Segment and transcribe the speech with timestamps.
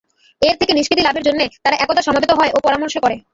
[0.41, 3.15] এর থেকে নিষ্কৃতি লাভের জন্যে তারা একদা সমবেত হয় ও পরামর্শ করে।